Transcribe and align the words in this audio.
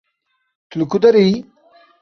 Tu 0.69 0.75
li 0.79 0.85
ku 0.89 0.97
derê 1.03 1.23
yî? 1.29 1.35